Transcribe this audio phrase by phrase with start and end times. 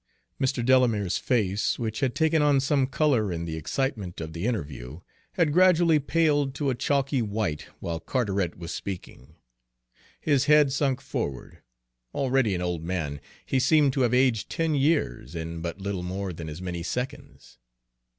[0.41, 0.65] Mr.
[0.65, 5.01] Delamere's face, which had taken on some color in the excitement of the interview,
[5.33, 9.35] had gradually paled to a chalky white while Carteret was speaking.
[10.19, 11.59] His head sunk forward;
[12.15, 16.33] already an old man, he seemed to have aged ten years in but little more
[16.33, 17.59] than as many seconds.